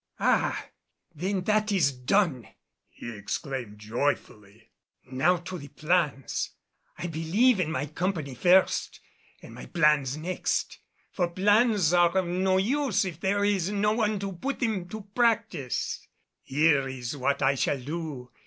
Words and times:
"Ah! 0.19 0.65
Then 1.13 1.41
that 1.43 1.71
is 1.71 1.91
done," 1.91 2.47
he 2.89 3.15
exclaimed 3.15 3.77
joyfully. 3.77 4.71
"Now 5.11 5.37
to 5.37 5.59
the 5.59 5.67
plans. 5.67 6.49
I 6.97 7.05
believe 7.05 7.59
in 7.59 7.71
my 7.71 7.85
company 7.85 8.33
first 8.33 8.99
and 9.43 9.53
my 9.53 9.67
plans 9.67 10.17
next. 10.17 10.79
For 11.11 11.27
plans 11.29 11.93
are 11.93 12.17
of 12.17 12.25
no 12.25 12.57
use 12.57 13.05
if 13.05 13.19
there 13.19 13.45
is 13.45 13.69
no 13.69 13.91
one 13.91 14.17
to 14.21 14.33
put 14.33 14.59
them 14.61 14.89
to 14.89 15.01
practise. 15.13 16.07
Here 16.41 16.87
is 16.89 17.15
what 17.15 17.43
I 17.43 17.53
shall 17.53 17.79
do. 17.79 18.31